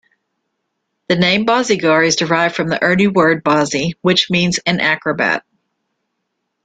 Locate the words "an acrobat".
4.65-5.43